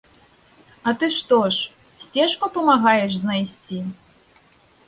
[0.91, 1.69] А ты што ж,
[2.05, 3.79] сцежку памагаеш знайсці?